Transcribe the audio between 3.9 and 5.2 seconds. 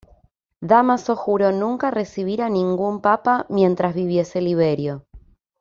viviese Liberio.